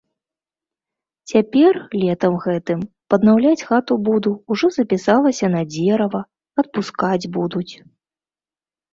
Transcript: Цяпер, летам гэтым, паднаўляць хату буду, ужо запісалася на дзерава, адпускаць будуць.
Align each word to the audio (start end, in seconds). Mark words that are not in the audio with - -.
Цяпер, 1.31 1.73
летам 2.03 2.33
гэтым, 2.45 2.79
паднаўляць 3.13 3.65
хату 3.71 3.97
буду, 4.07 4.31
ужо 4.55 4.67
запісалася 4.77 5.45
на 5.57 5.61
дзерава, 5.75 6.21
адпускаць 6.63 7.29
будуць. 7.37 7.73